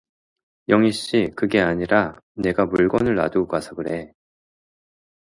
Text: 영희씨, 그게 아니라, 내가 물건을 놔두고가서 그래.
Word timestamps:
영희씨, 0.69 1.33
그게 1.35 1.61
아니라, 1.61 2.19
내가 2.33 2.65
물건을 2.65 3.13
놔두고가서 3.13 3.75
그래. 3.75 4.11